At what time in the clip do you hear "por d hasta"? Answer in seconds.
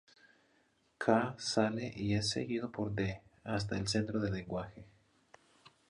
2.71-3.77